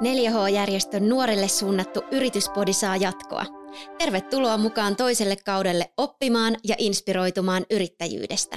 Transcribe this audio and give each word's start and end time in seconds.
4H-järjestön 0.00 1.08
nuorille 1.08 1.48
suunnattu 1.48 2.02
yrityspodi 2.10 2.72
saa 2.72 2.96
jatkoa. 2.96 3.44
Tervetuloa 3.98 4.56
mukaan 4.56 4.96
toiselle 4.96 5.36
kaudelle 5.36 5.90
oppimaan 5.96 6.56
ja 6.64 6.74
inspiroitumaan 6.78 7.66
yrittäjyydestä. 7.70 8.56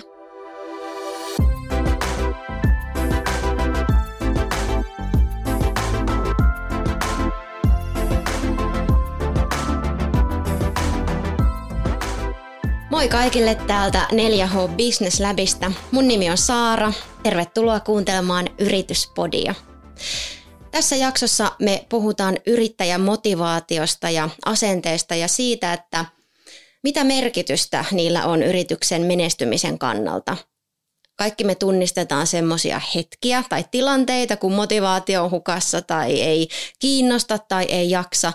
Moi 12.90 13.08
kaikille 13.08 13.56
täältä 13.56 14.08
4H 14.12 14.70
Business 14.78 15.20
Labista. 15.20 15.72
Mun 15.92 16.08
nimi 16.08 16.30
on 16.30 16.38
Saara. 16.38 16.94
Tervetuloa 17.24 17.80
kuuntelemaan 17.80 18.46
Yrityspodia. 18.60 19.56
Tässä 20.78 20.96
jaksossa 20.96 21.52
me 21.60 21.86
puhutaan 21.90 22.38
yrittäjän 22.48 23.02
motivaatiosta 23.02 24.10
ja 24.10 24.30
asenteesta 24.46 25.16
ja 25.16 25.28
siitä, 25.28 25.74
että 25.74 26.06
mitä 26.84 27.04
merkitystä 27.04 27.86
niillä 27.92 28.26
on 28.26 28.44
yrityksen 28.44 29.02
menestymisen 29.02 29.80
kannalta. 29.80 30.38
Kaikki 31.16 31.44
me 31.44 31.56
tunnistetaan 31.56 32.28
semmoisia 32.28 32.82
hetkiä 32.96 33.44
tai 33.50 33.66
tilanteita, 33.72 34.38
kun 34.38 34.54
motivaatio 34.54 35.24
on 35.24 35.32
hukassa 35.32 35.82
tai 35.82 36.22
ei 36.22 36.48
kiinnosta 36.80 37.40
tai 37.40 37.66
ei 37.66 37.90
jaksa, 37.90 38.34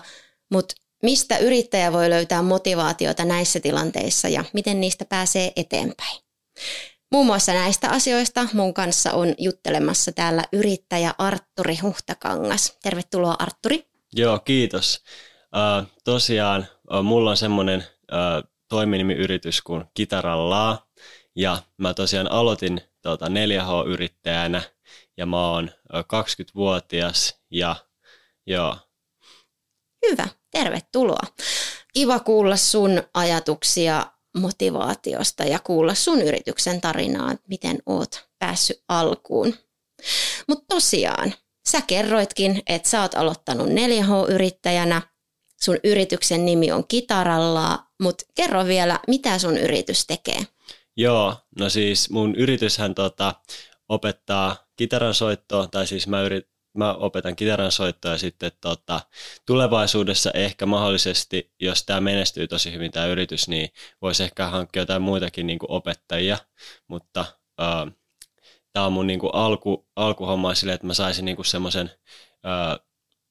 mutta 0.51 0.75
mistä 1.03 1.37
yrittäjä 1.37 1.93
voi 1.93 2.09
löytää 2.09 2.41
motivaatiota 2.41 3.25
näissä 3.25 3.59
tilanteissa 3.59 4.27
ja 4.29 4.45
miten 4.53 4.81
niistä 4.81 5.05
pääsee 5.05 5.51
eteenpäin. 5.55 6.19
Muun 7.13 7.25
muassa 7.25 7.53
näistä 7.53 7.89
asioista 7.89 8.47
mun 8.53 8.73
kanssa 8.73 9.11
on 9.11 9.33
juttelemassa 9.37 10.11
täällä 10.11 10.43
yrittäjä 10.53 11.13
Artturi 11.17 11.75
Huhtakangas. 11.77 12.77
Tervetuloa 12.83 13.35
Artturi. 13.39 13.87
Joo, 14.13 14.39
kiitos. 14.39 15.03
Uh, 15.55 15.87
tosiaan 16.03 16.67
uh, 16.93 17.03
mulla 17.03 17.29
on 17.29 17.37
semmoinen 17.37 17.79
uh, 17.79 18.49
toiminimiyritys 18.69 19.61
kuin 19.61 19.85
Kitarallaa 19.93 20.87
ja 21.35 21.57
mä 21.77 21.93
tosiaan 21.93 22.31
aloitin 22.31 22.81
tuota 23.01 23.25
4H-yrittäjänä 23.25 24.61
ja 25.17 25.25
mä 25.25 25.49
oon 25.51 25.63
uh, 25.63 25.99
20-vuotias 25.99 27.35
ja 27.51 27.75
joo. 28.45 28.77
Hyvä, 30.09 30.27
tervetuloa. 30.51 31.27
Kiva 31.93 32.19
kuulla 32.19 32.57
sun 32.57 33.03
ajatuksia 33.13 34.12
motivaatiosta 34.37 35.43
ja 35.43 35.59
kuulla 35.59 35.93
sun 35.93 36.21
yrityksen 36.21 36.81
tarinaa, 36.81 37.35
miten 37.47 37.77
oot 37.85 38.27
päässyt 38.39 38.83
alkuun. 38.87 39.55
Mutta 40.47 40.65
tosiaan, 40.69 41.33
sä 41.69 41.81
kerroitkin, 41.81 42.61
että 42.67 42.89
sä 42.89 43.01
oot 43.01 43.15
aloittanut 43.15 43.67
4H-yrittäjänä, 43.67 45.01
sun 45.63 45.77
yrityksen 45.83 46.45
nimi 46.45 46.71
on 46.71 46.87
Kitarallaa, 46.87 47.89
mutta 48.01 48.25
kerro 48.35 48.65
vielä, 48.65 48.99
mitä 49.07 49.39
sun 49.39 49.57
yritys 49.57 50.07
tekee? 50.07 50.47
Joo, 50.97 51.35
no 51.59 51.69
siis 51.69 52.09
mun 52.09 52.35
yrityshän 52.35 52.95
tota, 52.95 53.35
opettaa 53.89 54.67
kitaran 54.75 55.13
soittoa, 55.13 55.67
tai 55.67 55.87
siis 55.87 56.07
mä 56.07 56.21
yrit, 56.21 56.47
mä 56.73 56.93
opetan 56.93 57.35
kitaran 57.35 57.71
soittoa 57.71 58.11
ja 58.11 58.17
sitten 58.17 58.51
tota, 58.61 59.01
tulevaisuudessa 59.45 60.31
ehkä 60.33 60.65
mahdollisesti, 60.65 61.51
jos 61.59 61.83
tämä 61.85 62.01
menestyy 62.01 62.47
tosi 62.47 62.71
hyvin 62.71 62.91
tämä 62.91 63.05
yritys, 63.05 63.47
niin 63.47 63.69
voisi 64.01 64.23
ehkä 64.23 64.47
hankkia 64.47 64.81
jotain 64.81 65.01
muitakin 65.01 65.47
niin 65.47 65.59
opettajia, 65.67 66.37
mutta 66.87 67.25
äh, 67.61 67.93
tämä 68.73 68.85
on 68.85 68.93
mun 68.93 69.07
niin 69.07 69.19
kuin 69.19 69.35
alku, 69.35 69.87
alkuhomma 69.95 70.55
silleen, 70.55 70.75
että 70.75 70.87
mä 70.87 70.93
saisin 70.93 71.25
niin 71.25 71.45
semmoisen 71.45 71.91
äh, 72.45 72.79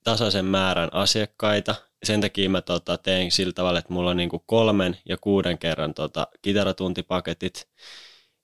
tasaisen 0.04 0.44
määrän 0.44 0.88
asiakkaita. 0.92 1.74
Sen 2.04 2.20
takia 2.20 2.50
mä 2.50 2.62
tota, 2.62 2.98
tein 2.98 3.32
sillä 3.32 3.52
tavalla, 3.52 3.78
että 3.78 3.92
mulla 3.92 4.10
on 4.10 4.16
niin 4.16 4.28
kuin 4.28 4.42
kolmen 4.46 4.98
ja 5.08 5.16
kuuden 5.16 5.58
kerran 5.58 5.94
tota, 5.94 6.26
kitaratuntipaketit. 6.42 7.68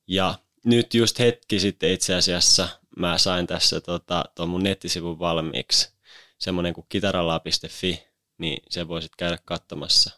Ja 0.07 0.35
nyt 0.65 0.95
just 0.95 1.19
hetki 1.19 1.61
sitten 1.61 1.91
itse 1.91 2.15
asiassa 2.15 2.69
mä 2.99 3.19
sain 3.19 3.47
tässä 3.47 3.81
tota, 3.81 4.25
tuon 4.35 4.49
mun 4.49 4.63
nettisivun 4.63 5.19
valmiiksi, 5.19 5.93
semmoinen 6.39 6.75
kuin 6.75 6.87
kitaralaa.fi, 6.89 8.03
niin 8.39 8.63
se 8.69 8.89
voisit 8.89 9.17
käydä 9.17 9.39
katsomassa. 9.45 10.11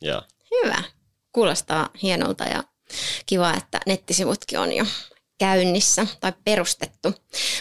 Ja. 0.00 0.22
Hyvä. 0.50 0.82
Kuulostaa 1.32 1.90
hienolta 2.02 2.44
ja 2.44 2.64
kiva, 3.26 3.54
että 3.54 3.80
nettisivutkin 3.86 4.58
on 4.58 4.72
jo 4.72 4.84
käynnissä 5.38 6.06
tai 6.20 6.32
perustettu. 6.44 7.14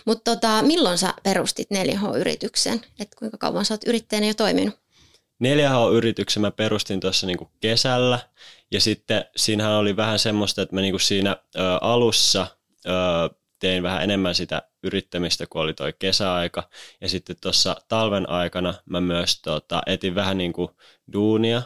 Mutta 0.05 0.35
tota, 0.35 0.61
milloin 0.61 0.97
sä 0.97 1.13
perustit 1.23 1.67
4H-yrityksen? 1.73 2.85
Et 2.99 3.15
kuinka 3.15 3.37
kauan 3.37 3.65
sä 3.65 3.73
oot 3.73 3.83
yrittäjänä 3.87 4.27
jo 4.27 4.33
toiminut? 4.33 4.79
4H-yrityksen 5.43 6.41
mä 6.41 6.51
perustin 6.51 6.99
tuossa 6.99 7.27
niinku 7.27 7.51
kesällä 7.59 8.19
ja 8.71 8.81
sitten 8.81 9.25
siinähän 9.35 9.73
oli 9.73 9.95
vähän 9.95 10.19
semmoista, 10.19 10.61
että 10.61 10.75
mä 10.75 10.81
niinku 10.81 10.99
siinä 10.99 11.37
ö, 11.55 11.59
alussa 11.81 12.47
ö, 12.85 12.89
tein 13.59 13.83
vähän 13.83 14.03
enemmän 14.03 14.35
sitä 14.35 14.61
yrittämistä, 14.83 15.45
kun 15.49 15.61
oli 15.61 15.73
toi 15.73 15.93
kesäaika. 15.99 16.69
Ja 17.01 17.09
sitten 17.09 17.35
tuossa 17.41 17.75
talven 17.87 18.29
aikana 18.29 18.73
mä 18.85 19.01
myös 19.01 19.41
tota, 19.41 19.81
etin 19.85 20.15
vähän 20.15 20.37
niin 20.37 20.53
kuin 20.53 20.69
duunia, 21.13 21.61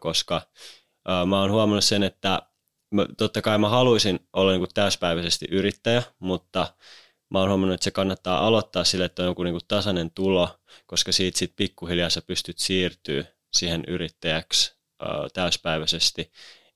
koska 0.00 0.42
mä 1.26 1.40
oon 1.40 1.50
huomannut 1.50 1.84
sen, 1.84 2.02
että 2.02 2.42
totta 3.18 3.42
kai 3.42 3.58
mä 3.58 3.68
haluaisin 3.68 4.20
olla 4.32 4.50
niin 4.50 4.60
kuin 4.60 4.74
täyspäiväisesti 4.74 5.46
yrittäjä, 5.50 6.02
mutta 6.18 6.74
mä 7.30 7.38
oon 7.38 7.48
huomannut, 7.48 7.74
että 7.74 7.84
se 7.84 7.90
kannattaa 7.90 8.46
aloittaa 8.46 8.84
sille, 8.84 9.04
että 9.04 9.22
on 9.22 9.28
joku 9.28 9.42
niin 9.42 9.54
kuin 9.54 9.66
tasainen 9.68 10.10
tulo, 10.10 10.48
koska 10.86 11.12
siitä 11.12 11.38
sitten 11.38 11.56
pikkuhiljaa 11.56 12.10
sä 12.10 12.22
pystyt 12.22 12.58
siirtyä 12.58 13.24
siihen 13.52 13.84
yrittäjäksi 13.88 14.76
täyspäiväisesti 15.32 16.32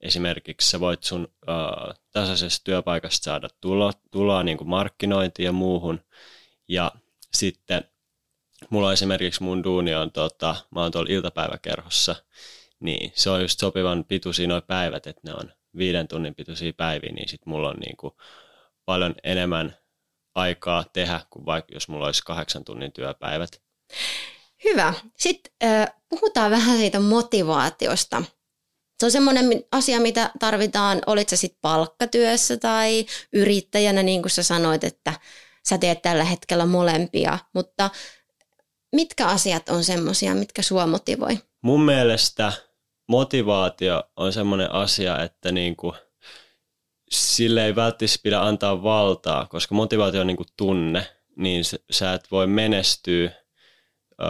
esimerkiksi 0.06 0.71
sä 0.71 0.81
voit 0.81 1.03
sun 1.03 1.25
uh, 1.25 1.94
tasaisesta 2.12 2.65
työpaikasta 2.65 3.25
saada 3.25 3.49
tulo, 3.61 3.93
tuloa 4.11 4.43
niin 4.43 4.59
kuin 4.59 4.69
markkinointiin 4.69 5.44
ja 5.44 5.53
muuhun. 5.53 6.00
Ja 6.69 6.93
sitten 7.34 7.84
mulla 8.71 8.93
esimerkiksi 8.93 9.43
mun 9.43 9.65
duuni 9.65 9.94
on, 9.94 10.12
tota, 10.12 10.56
mä 10.71 10.81
oon 10.81 10.93
tuolla 10.93 11.12
iltapäiväkerhossa, 11.12 12.17
niin 12.81 13.12
se 13.15 13.31
on 13.31 13.43
just 13.43 13.61
sopivan 13.61 14.05
pituisia 14.05 14.49
noin 14.49 14.62
päivät, 14.62 15.06
että 15.06 15.21
ne 15.25 15.34
on 15.34 15.53
viiden 15.77 16.09
tunnin 16.09 16.34
pituisia 16.34 16.73
päiviä, 16.73 17.12
niin 17.12 17.28
sit 17.28 17.47
mulla 17.47 17.69
on 17.69 17.77
niin 17.77 17.97
kuin 17.97 18.15
paljon 18.84 19.15
enemmän 19.25 19.77
aikaa 20.34 20.84
tehdä 20.93 21.21
kuin 21.31 21.47
vaikka 21.47 21.75
jos 21.75 21.88
mulla 21.88 22.06
olisi 22.06 22.23
kahdeksan 22.25 22.65
tunnin 22.65 22.93
työpäivät. 22.93 23.62
Hyvä. 24.65 24.94
Sitten 25.17 25.53
äh, 25.65 25.93
puhutaan 26.09 26.50
vähän 26.50 26.77
siitä 26.77 27.00
motivaatiosta 27.00 28.23
se 29.00 29.06
on 29.06 29.10
semmoinen 29.12 29.64
asia, 29.72 30.00
mitä 30.00 30.30
tarvitaan, 30.38 31.02
olit 31.06 31.28
sä 31.28 31.36
sitten 31.36 31.58
palkkatyössä 31.62 32.56
tai 32.56 33.06
yrittäjänä, 33.32 34.02
niin 34.02 34.22
kuin 34.22 34.30
sä 34.30 34.42
sanoit, 34.42 34.84
että 34.84 35.12
sä 35.68 35.78
teet 35.78 36.02
tällä 36.02 36.24
hetkellä 36.24 36.66
molempia, 36.66 37.38
mutta 37.52 37.90
mitkä 38.92 39.26
asiat 39.26 39.68
on 39.68 39.84
semmoisia, 39.84 40.34
mitkä 40.34 40.62
sua 40.62 40.86
motivoi? 40.86 41.38
Mun 41.62 41.80
mielestä 41.80 42.52
motivaatio 43.08 44.02
on 44.16 44.32
semmoinen 44.32 44.72
asia, 44.72 45.22
että 45.22 45.52
niinku, 45.52 45.94
sille 47.10 47.64
ei 47.64 47.76
välttämättä 47.76 48.18
pidä 48.22 48.40
antaa 48.40 48.82
valtaa, 48.82 49.46
koska 49.46 49.74
motivaatio 49.74 50.20
on 50.20 50.26
niinku 50.26 50.46
tunne, 50.56 51.06
niin 51.36 51.64
sä 51.90 52.14
et 52.14 52.30
voi 52.30 52.46
menestyä– 52.46 53.30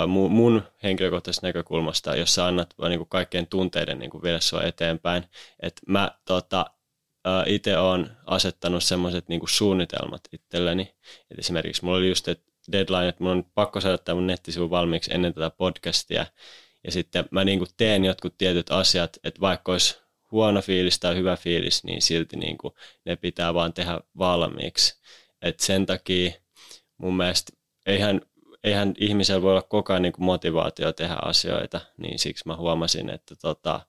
mun 0.07 0.63
henkilökohtaisesta 0.83 1.47
näkökulmasta, 1.47 2.17
jos 2.17 2.35
sä 2.35 2.47
annat 2.47 2.75
niin 2.89 2.99
kuin 2.99 3.09
kaikkien 3.09 3.47
tunteiden 3.47 3.99
niin 3.99 4.11
kuin 4.11 4.23
viedä 4.23 4.41
sua 4.41 4.63
eteenpäin. 4.63 5.25
Et 5.63 5.81
mä 5.89 6.11
tota, 6.25 6.67
itse 7.47 7.79
olen 7.79 8.11
asettanut 8.27 8.85
semmoiset 8.85 9.29
niin 9.29 9.41
suunnitelmat 9.49 10.21
itselleni. 10.33 10.95
Et 11.31 11.39
esimerkiksi 11.39 11.85
mulla 11.85 11.99
oli 11.99 12.09
just 12.09 12.29
deadline, 12.73 13.09
että 13.09 13.25
mun 13.25 13.33
on 13.33 13.45
pakko 13.55 13.81
saada 13.81 13.99
tämä 13.99 14.15
mun 14.15 14.27
nettisivu 14.27 14.71
valmiiksi 14.71 15.15
ennen 15.15 15.35
tätä 15.35 15.51
podcastia. 15.51 16.27
Ja 16.85 16.93
sitten 16.93 17.25
mä 17.31 17.45
niin 17.45 17.59
kuin 17.59 17.71
teen 17.77 18.05
jotkut 18.05 18.39
tietyt 18.39 18.71
asiat, 18.71 19.19
että 19.25 19.41
vaikka 19.41 19.73
olisi 19.73 19.97
huono 20.31 20.63
fiilis 20.63 20.99
tai 20.99 21.17
hyvä 21.17 21.37
fiilis, 21.37 21.85
niin 21.85 22.03
silti 22.03 22.37
niin 22.37 22.59
kuin 22.59 22.75
ne 23.05 23.17
pitää 23.17 23.55
vaan 23.55 23.73
tehdä 23.73 24.01
valmiiksi. 24.19 25.01
Et 25.43 25.61
sen 25.61 25.87
takia 25.87 26.33
mun 26.99 27.17
mielestä 27.17 27.53
eihän 27.87 28.21
eihän 28.67 28.95
ihmisellä 28.99 29.43
voi 29.43 29.51
olla 29.51 29.63
koko 29.63 29.93
ajan 29.93 30.03
niin 30.03 30.13
kuin 30.13 30.25
motivaatio 30.25 30.93
tehdä 30.93 31.17
asioita, 31.23 31.81
niin 31.97 32.19
siksi 32.19 32.45
mä 32.47 32.57
huomasin, 32.57 33.11
että 33.11 33.37
tota, 33.37 33.81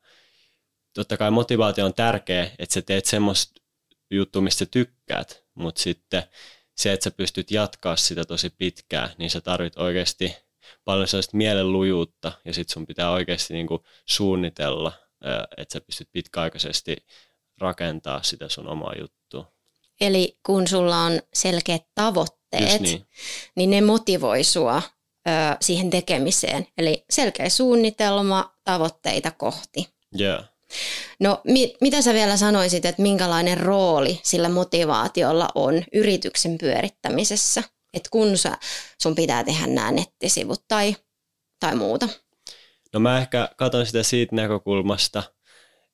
totta 0.94 1.18
kai 1.18 1.32
motivaatio 1.32 1.86
on 1.86 1.94
tärkeä, 1.94 2.52
että 2.60 2.74
sä 2.74 2.82
teet 2.82 3.06
semmoista 3.06 3.62
juttu, 4.12 4.42
mistä 4.42 4.66
tykkäät, 4.66 5.44
mutta 5.56 5.82
sitten 5.82 6.24
se, 6.78 6.94
että 6.94 7.04
sä 7.04 7.12
pystyt 7.12 7.52
jatkaa 7.52 7.96
sitä 7.96 8.26
tosi 8.26 8.50
pitkään, 8.50 9.10
niin 9.18 9.30
sä 9.30 9.42
tarvit 9.42 9.78
oikeasti 9.78 10.36
paljon 10.86 11.08
sellaista 11.08 11.38
mielenlujuutta 11.38 12.32
ja 12.46 12.54
sit 12.54 12.70
sun 12.70 12.86
pitää 12.86 13.12
oikeasti 13.12 13.54
niin 13.54 13.68
kuin 13.68 13.84
suunnitella, 14.06 14.94
että 15.58 15.74
sä 15.74 15.82
pystyt 15.82 16.10
pitkäaikaisesti 16.12 16.96
rakentaa 17.58 18.24
sitä 18.24 18.50
sun 18.50 18.68
omaa 18.68 18.94
juttua. 19.00 19.52
Eli 20.02 20.40
kun 20.46 20.68
sulla 20.68 20.98
on 20.98 21.22
selkeät 21.34 21.84
tavoitteet, 21.96 22.37
niin. 22.80 23.08
niin 23.56 23.70
ne 23.70 23.82
motivoi 23.82 24.44
sua 24.44 24.82
siihen 25.62 25.90
tekemiseen. 25.90 26.68
Eli 26.78 27.06
selkeä 27.10 27.50
suunnitelma 27.50 28.54
tavoitteita 28.64 29.32
kohti. 29.32 29.88
Yeah. 30.20 30.44
No 31.20 31.42
mi- 31.44 31.76
mitä 31.82 32.02
sä 32.02 32.14
vielä 32.14 32.38
sanoisit, 32.38 32.86
että 32.86 33.02
minkälainen 33.02 33.58
rooli 33.58 34.20
sillä 34.24 34.50
motivaatiolla 34.50 35.50
on 35.56 35.84
yrityksen 35.94 36.58
pyörittämisessä? 36.58 37.64
Että 37.94 38.10
kun 38.12 38.38
sä, 38.38 38.58
sun 39.02 39.16
pitää 39.16 39.44
tehdä 39.44 39.68
nämä 39.68 39.92
nettisivut 39.92 40.64
tai, 40.68 40.96
tai 41.60 41.76
muuta. 41.76 42.10
No 42.94 43.00
mä 43.00 43.18
ehkä 43.18 43.50
katson 43.58 43.86
sitä 43.86 44.04
siitä 44.04 44.36
näkökulmasta, 44.36 45.24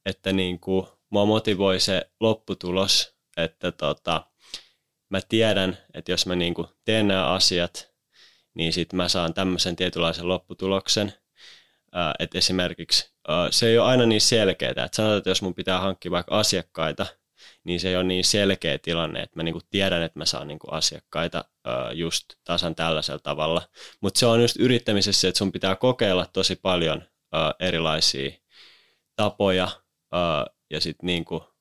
että 0.06 0.34
niin 0.34 0.60
kuin 0.60 0.88
mua 1.10 1.26
motivoi 1.26 1.80
se 1.80 2.02
lopputulos, 2.20 3.16
että 3.38 3.72
tota, 3.72 4.33
mä 5.14 5.22
tiedän, 5.30 5.78
että 5.94 6.12
jos 6.12 6.26
mä 6.26 6.36
niin 6.36 6.54
kuin 6.54 6.68
teen 6.86 7.08
nämä 7.08 7.28
asiat, 7.28 7.94
niin 8.54 8.74
sitten 8.74 8.98
mä 8.98 9.10
saan 9.10 9.34
tämmöisen 9.34 9.76
tietynlaisen 9.76 10.28
lopputuloksen. 10.28 11.14
Että 12.20 12.38
esimerkiksi 12.38 13.14
se 13.50 13.68
ei 13.68 13.78
ole 13.78 13.88
aina 13.88 14.06
niin 14.06 14.22
selkeää, 14.22 14.70
että 14.72 14.90
sanotaan, 14.96 15.18
että 15.18 15.30
jos 15.30 15.42
mun 15.42 15.54
pitää 15.54 15.80
hankkia 15.80 16.12
vaikka 16.12 16.40
asiakkaita, 16.40 17.06
niin 17.64 17.80
se 17.80 17.90
ei 17.90 17.96
ole 17.96 18.04
niin 18.04 18.26
selkeä 18.26 18.78
tilanne, 18.78 19.22
että 19.22 19.40
mä 19.40 19.44
niinku 19.44 19.62
tiedän, 19.70 20.04
että 20.04 20.20
mä 20.20 20.26
saan 20.26 20.48
niinku 20.48 20.68
asiakkaita 20.72 21.46
just 21.94 22.26
tasan 22.44 22.76
tällaisella 22.76 23.20
tavalla. 23.20 23.62
Mutta 24.02 24.20
se 24.20 24.26
on 24.26 24.42
just 24.42 24.56
yrittämisessä, 24.60 25.28
että 25.28 25.38
sun 25.38 25.52
pitää 25.52 25.76
kokeilla 25.76 26.26
tosi 26.34 26.56
paljon 26.56 27.04
erilaisia 27.60 28.32
tapoja 29.16 29.68
ja 30.70 30.82
sitten 30.82 31.08
niinku 31.08 31.53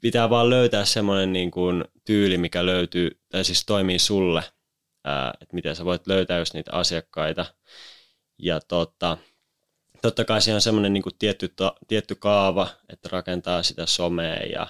pitää 0.00 0.30
vaan 0.30 0.50
löytää 0.50 0.84
semmoinen 0.84 1.32
niinku 1.32 1.62
tyyli, 2.04 2.38
mikä 2.38 2.66
löytyy, 2.66 3.20
tai 3.28 3.44
siis 3.44 3.64
toimii 3.66 3.98
sulle, 3.98 4.42
että 5.40 5.54
miten 5.54 5.76
sä 5.76 5.84
voit 5.84 6.06
löytää 6.06 6.38
just 6.38 6.54
niitä 6.54 6.72
asiakkaita. 6.72 7.46
Ja 8.38 8.60
tota, 8.60 9.18
totta 10.02 10.24
kai 10.24 10.42
siinä 10.42 10.54
on 10.54 10.60
semmoinen 10.60 10.92
niin 10.92 11.02
tietty, 11.18 11.48
ta, 11.48 11.74
tietty 11.88 12.14
kaava, 12.14 12.68
että 12.88 13.08
rakentaa 13.12 13.62
sitä 13.62 13.86
somea 13.86 14.34
ja 14.34 14.66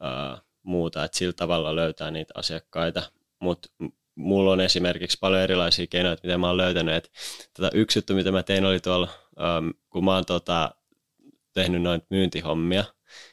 ää, 0.00 0.38
muuta, 0.62 1.04
että 1.04 1.18
sillä 1.18 1.32
tavalla 1.32 1.76
löytää 1.76 2.10
niitä 2.10 2.34
asiakkaita. 2.36 3.02
Mutta 3.40 3.68
mulla 4.14 4.52
on 4.52 4.60
esimerkiksi 4.60 5.18
paljon 5.20 5.40
erilaisia 5.40 5.86
keinoja, 5.86 6.16
miten 6.22 6.40
mä 6.40 6.46
oon 6.46 6.56
löytänyt. 6.56 6.94
Et, 6.94 7.10
tota, 7.56 7.70
yksi 7.74 7.98
juttu, 7.98 8.14
mitä 8.14 8.32
mä 8.32 8.42
tein, 8.42 8.64
oli 8.64 8.80
tuolla, 8.80 9.08
ää, 9.36 9.62
kun 9.90 10.04
mä 10.04 10.14
oon 10.14 10.24
tota, 10.24 10.74
tehnyt 11.52 11.82
noin 11.82 12.02
myyntihommia, 12.10 12.84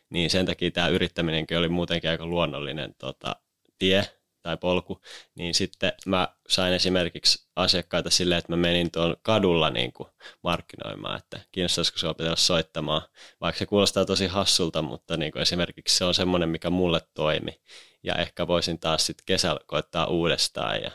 niin 0.09 0.29
sen 0.29 0.45
takia 0.45 0.71
tämä 0.71 0.87
yrittäminenkin 0.87 1.57
oli 1.57 1.69
muutenkin 1.69 2.09
aika 2.09 2.25
luonnollinen 2.25 2.95
tota, 2.97 3.35
tie, 3.79 4.09
tai 4.41 4.57
polku, 4.57 5.01
niin 5.35 5.53
sitten 5.53 5.93
mä 6.05 6.35
sain 6.49 6.73
esimerkiksi 6.73 7.47
asiakkaita 7.55 8.09
silleen, 8.09 8.39
että 8.39 8.51
mä 8.51 8.57
menin 8.57 8.91
tuon 8.91 9.15
kadulla 9.21 9.69
niin 9.69 9.93
kuin 9.93 10.09
markkinoimaan, 10.43 11.17
että 11.17 11.39
kiinnostaisiko 11.51 11.97
se 11.97 12.07
opetella 12.07 12.35
soittamaan, 12.35 13.01
vaikka 13.41 13.59
se 13.59 13.65
kuulostaa 13.65 14.05
tosi 14.05 14.27
hassulta, 14.27 14.81
mutta 14.81 15.17
niin 15.17 15.31
kuin 15.31 15.41
esimerkiksi 15.41 15.97
se 15.97 16.05
on 16.05 16.13
semmoinen, 16.13 16.49
mikä 16.49 16.69
mulle 16.69 17.01
toimi, 17.13 17.61
ja 18.03 18.15
ehkä 18.15 18.47
voisin 18.47 18.79
taas 18.79 19.05
sitten 19.05 19.25
kesällä 19.25 19.59
koittaa 19.65 20.07
uudestaan 20.07 20.81
ja 20.81 20.91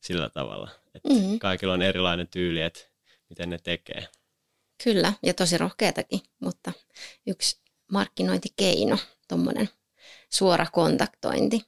sillä 0.00 0.28
tavalla, 0.30 0.70
että 0.94 1.08
mm-hmm. 1.08 1.38
kaikilla 1.38 1.74
on 1.74 1.82
erilainen 1.82 2.28
tyyli, 2.28 2.60
että 2.60 2.80
miten 3.28 3.50
ne 3.50 3.58
tekee. 3.58 4.08
Kyllä, 4.84 5.12
ja 5.22 5.34
tosi 5.34 5.58
rohkeatakin, 5.58 6.20
mutta 6.40 6.72
yksi 7.26 7.63
markkinointikeino, 7.92 8.98
tuommoinen 9.28 9.68
suora 10.32 10.66
kontaktointi. 10.72 11.60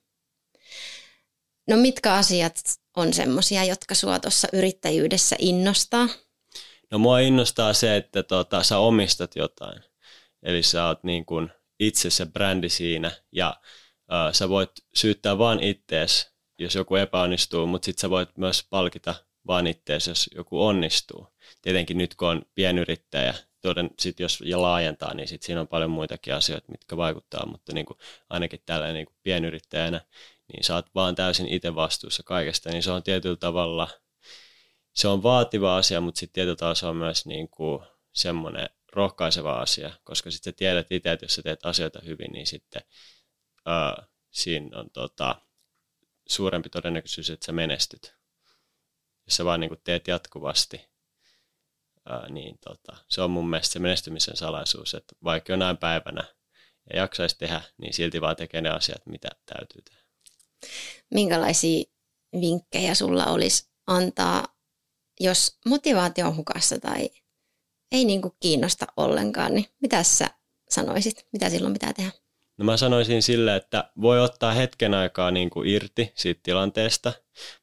No 1.68 1.76
mitkä 1.76 2.14
asiat 2.14 2.60
on 2.96 3.12
semmoisia, 3.12 3.64
jotka 3.64 3.94
sua 3.94 4.18
tuossa 4.18 4.48
yrittäjyydessä 4.52 5.36
innostaa? 5.38 6.08
No 6.90 6.98
mua 6.98 7.18
innostaa 7.18 7.72
se, 7.72 7.96
että 7.96 8.22
tota, 8.22 8.62
sä 8.62 8.78
omistat 8.78 9.36
jotain. 9.36 9.82
Eli 10.42 10.62
sä 10.62 10.86
oot 10.86 11.04
niin 11.04 11.26
kuin 11.26 11.50
itse 11.80 12.10
se 12.10 12.26
brändi 12.26 12.68
siinä 12.68 13.10
ja 13.32 13.56
äh, 14.12 14.32
sä 14.32 14.48
voit 14.48 14.70
syyttää 14.94 15.38
vaan 15.38 15.62
ittees, 15.62 16.30
jos 16.58 16.74
joku 16.74 16.96
epäonnistuu, 16.96 17.66
mutta 17.66 17.86
sit 17.86 17.98
sä 17.98 18.10
voit 18.10 18.38
myös 18.38 18.66
palkita 18.70 19.14
vaan 19.46 19.66
ittees, 19.66 20.06
jos 20.06 20.30
joku 20.34 20.62
onnistuu. 20.62 21.26
Tietenkin 21.62 21.98
nyt 21.98 22.14
kun 22.14 22.28
on 22.28 22.42
pienyrittäjä, 22.54 23.34
toden, 23.68 23.90
sit 23.98 24.20
jos 24.20 24.42
ja 24.44 24.62
laajentaa, 24.62 25.14
niin 25.14 25.28
sit 25.28 25.42
siinä 25.42 25.60
on 25.60 25.68
paljon 25.68 25.90
muitakin 25.90 26.34
asioita, 26.34 26.72
mitkä 26.72 26.96
vaikuttaa, 26.96 27.46
mutta 27.46 27.72
niin 27.72 27.86
kuin, 27.86 27.98
ainakin 28.30 28.62
tällainen 28.66 28.94
niin 28.94 29.06
kuin 29.06 29.16
pienyrittäjänä, 29.22 30.00
niin 30.52 30.64
sä 30.64 30.74
oot 30.74 30.86
vaan 30.94 31.14
täysin 31.14 31.48
itse 31.48 31.74
vastuussa 31.74 32.22
kaikesta, 32.22 32.70
niin 32.70 32.82
se 32.82 32.90
on 32.90 33.02
tietyllä 33.02 33.36
tavalla, 33.36 33.88
se 34.92 35.08
on 35.08 35.22
vaativa 35.22 35.76
asia, 35.76 36.00
mutta 36.00 36.18
sitten 36.18 36.34
tietyllä 36.34 36.56
tavalla 36.56 36.74
se 36.74 36.86
on 36.86 36.96
myös 36.96 37.26
niin 37.26 37.48
kuin 37.48 37.82
semmoinen 38.12 38.68
rohkaiseva 38.92 39.60
asia, 39.60 39.90
koska 40.04 40.30
sitten 40.30 40.52
sä 40.52 40.56
tiedät 40.56 40.92
itse, 40.92 41.12
että 41.12 41.24
jos 41.24 41.34
sä 41.34 41.42
teet 41.42 41.66
asioita 41.66 42.00
hyvin, 42.04 42.32
niin 42.32 42.46
sitten 42.46 42.82
ää, 43.66 44.06
siinä 44.30 44.78
on 44.78 44.90
tota, 44.90 45.40
suurempi 46.28 46.68
todennäköisyys, 46.68 47.30
että 47.30 47.46
sä 47.46 47.52
menestyt. 47.52 48.14
Jos 49.26 49.36
sä 49.36 49.44
vaan 49.44 49.60
niin 49.60 49.68
kuin 49.68 49.80
teet 49.84 50.08
jatkuvasti, 50.08 50.95
ää, 52.06 52.29
niin 52.29 52.58
tota, 52.64 52.97
se 53.08 53.23
on 53.23 53.31
mun 53.31 53.50
mielestä 53.50 53.73
se 53.73 53.79
menestymisen 53.79 54.37
salaisuus, 54.37 54.94
että 54.94 55.17
vaikka 55.25 55.53
jonain 55.53 55.76
päivänä 55.76 56.25
ei 56.91 56.99
jaksaisi 56.99 57.38
tehdä, 57.38 57.61
niin 57.79 57.94
silti 57.94 58.20
vaan 58.20 58.37
tekee 58.37 58.61
ne 58.61 58.69
asiat, 58.69 59.06
mitä 59.06 59.29
täytyy 59.47 59.82
tehdä. 59.82 60.03
Minkälaisia 61.14 61.85
vinkkejä 62.41 62.94
sulla 62.94 63.26
olisi 63.26 63.70
antaa, 63.87 64.44
jos 65.20 65.58
motivaatio 65.67 66.26
on 66.26 66.37
hukassa 66.37 66.81
tai 66.81 67.11
ei 67.93 68.05
niin 68.05 68.23
kuin 68.23 68.35
kiinnosta 68.41 68.87
ollenkaan, 68.97 69.55
niin 69.55 69.67
mitä 69.82 70.02
sä 70.02 70.31
sanoisit? 70.69 71.29
Mitä 71.32 71.50
silloin 71.50 71.73
pitää 71.73 71.93
tehdä? 71.93 72.12
No 72.59 72.64
mä 72.64 72.76
sanoisin 72.76 73.23
sille, 73.23 73.56
että 73.56 73.91
voi 74.00 74.20
ottaa 74.20 74.52
hetken 74.52 74.94
aikaa 74.94 75.31
niin 75.31 75.50
kuin 75.50 75.69
irti 75.69 76.12
siitä 76.14 76.41
tilanteesta, 76.43 77.12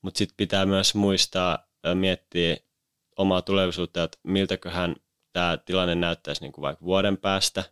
mutta 0.01 0.17
sitten 0.17 0.37
pitää 0.37 0.65
myös 0.65 0.95
muistaa 0.95 1.67
miettiä 1.93 2.57
omaa 3.17 3.41
tulevaisuutta, 3.41 4.03
että 4.03 4.17
miltäköhän 4.23 4.95
tämä 5.33 5.57
tilanne 5.57 5.95
näyttäisi 5.95 6.41
niin 6.41 6.51
kuin 6.51 6.61
vaikka 6.61 6.85
vuoden 6.85 7.17
päästä. 7.17 7.63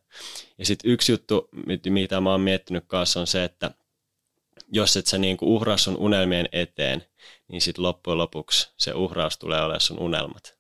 Ja 0.57 0.65
sitten 0.65 0.91
yksi 0.91 1.11
juttu, 1.11 1.49
mitä 1.89 2.21
mä 2.21 2.31
oon 2.31 2.41
miettinyt 2.41 2.83
kanssa, 2.87 3.19
on 3.19 3.27
se, 3.27 3.43
että 3.43 3.71
jos 4.71 4.97
et 4.97 5.07
sä 5.07 5.17
niin 5.17 5.37
kuin 5.37 5.49
uhraa 5.49 5.77
sun 5.77 5.97
unelmien 5.97 6.49
eteen, 6.51 7.05
niin 7.47 7.61
sitten 7.61 7.83
loppujen 7.83 8.17
lopuksi 8.17 8.73
se 8.77 8.93
uhraus 8.93 9.37
tulee 9.37 9.61
olemaan 9.61 9.81
sun 9.81 9.99
unelmat. 9.99 10.57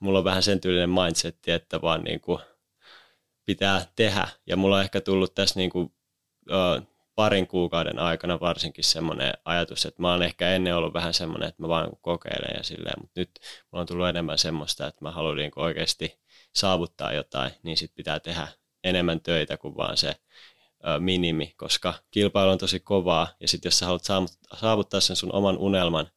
Mulla 0.00 0.18
on 0.18 0.24
vähän 0.24 0.42
sen 0.42 0.60
tyylinen 0.60 0.90
mindsetti, 0.90 1.50
että 1.50 1.82
vaan 1.82 2.04
niin 2.04 2.20
kuin 2.20 2.38
pitää 3.44 3.86
tehdä. 3.96 4.28
Ja 4.46 4.56
mulla 4.56 4.76
on 4.76 4.82
ehkä 4.82 5.00
tullut 5.00 5.34
tässä 5.34 5.60
niin 5.60 5.70
kuin, 5.70 5.94
uh, 6.50 6.93
parin 7.14 7.46
kuukauden 7.46 7.98
aikana 7.98 8.40
varsinkin 8.40 8.84
semmoinen 8.84 9.32
ajatus, 9.44 9.86
että 9.86 10.02
mä 10.02 10.12
oon 10.12 10.22
ehkä 10.22 10.50
ennen 10.50 10.76
ollut 10.76 10.94
vähän 10.94 11.14
semmoinen, 11.14 11.48
että 11.48 11.62
mä 11.62 11.68
vaan 11.68 11.90
kokeilen 12.00 12.56
ja 12.56 12.62
silleen, 12.62 13.00
mutta 13.00 13.20
nyt 13.20 13.30
mulla 13.72 13.80
on 13.80 13.86
tullut 13.86 14.08
enemmän 14.08 14.38
semmoista, 14.38 14.86
että 14.86 15.04
mä 15.04 15.10
haluan 15.10 15.36
niin 15.36 15.52
oikeasti 15.56 16.20
saavuttaa 16.54 17.12
jotain, 17.12 17.50
niin 17.62 17.76
sit 17.76 17.94
pitää 17.94 18.20
tehdä 18.20 18.48
enemmän 18.84 19.20
töitä 19.20 19.56
kuin 19.56 19.76
vaan 19.76 19.96
se 19.96 20.16
minimi, 20.98 21.54
koska 21.56 21.94
kilpailu 22.10 22.50
on 22.50 22.58
tosi 22.58 22.80
kovaa 22.80 23.28
ja 23.40 23.48
sitten 23.48 23.66
jos 23.66 23.78
sä 23.78 23.86
haluat 23.86 24.04
saavuttaa 24.60 25.00
sen 25.00 25.16
sun 25.16 25.34
oman 25.34 25.58
unelman, 25.58 26.10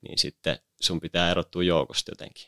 niin 0.00 0.18
sitten 0.18 0.58
sun 0.80 1.00
pitää 1.00 1.30
erottua 1.30 1.62
joukosta 1.62 2.10
jotenkin. 2.10 2.46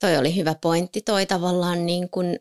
Toi 0.00 0.16
oli 0.16 0.36
hyvä 0.36 0.54
pointti, 0.62 1.00
toi 1.00 1.26
tavallaan 1.26 1.86
niin 1.86 2.10
kuin, 2.10 2.38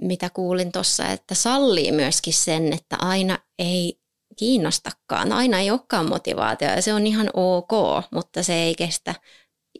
mitä 0.00 0.30
kuulin 0.30 0.72
tuossa, 0.72 1.08
että 1.08 1.34
sallii 1.34 1.92
myöskin 1.92 2.34
sen, 2.34 2.72
että 2.72 2.96
aina 2.98 3.38
ei 3.58 4.00
kiinnostakaan, 4.36 5.32
aina 5.32 5.60
ei 5.60 5.70
olekaan 5.70 6.08
motivaatio 6.08 6.68
ja 6.68 6.82
se 6.82 6.94
on 6.94 7.06
ihan 7.06 7.30
ok, 7.34 7.70
mutta 8.12 8.42
se 8.42 8.54
ei 8.54 8.74
kestä 8.74 9.14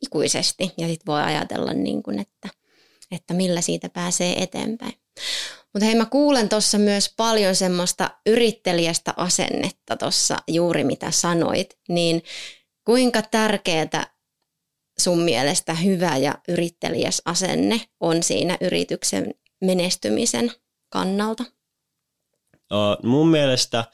ikuisesti. 0.02 0.72
Ja 0.78 0.88
sitten 0.88 1.06
voi 1.06 1.22
ajatella, 1.22 1.72
niin 1.72 2.02
kuin, 2.02 2.18
että, 2.18 2.48
että 3.10 3.34
millä 3.34 3.60
siitä 3.60 3.88
pääsee 3.88 4.42
eteenpäin. 4.42 4.94
Mutta 5.74 5.86
hei, 5.86 5.94
mä 5.94 6.06
kuulen 6.06 6.48
tuossa 6.48 6.78
myös 6.78 7.14
paljon 7.16 7.56
semmoista 7.56 8.10
yrittelijästä 8.26 9.14
asennetta 9.16 9.96
tuossa 9.96 10.36
juuri 10.48 10.84
mitä 10.84 11.10
sanoit, 11.10 11.78
niin 11.88 12.22
kuinka 12.84 13.22
tärkeää 13.22 14.14
sun 14.98 15.20
mielestä 15.20 15.74
hyvä 15.74 16.16
ja 16.16 16.34
yrittelijäs 16.48 17.22
asenne 17.24 17.80
on 18.00 18.22
siinä 18.22 18.58
yrityksen 18.60 19.34
menestymisen 19.64 20.52
kannalta? 20.88 21.44
Uh, 22.72 23.04
mun 23.04 23.28
mielestä 23.28 23.84